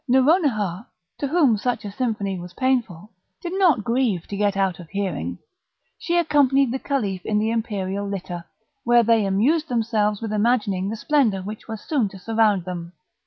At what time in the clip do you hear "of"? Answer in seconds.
4.79-4.89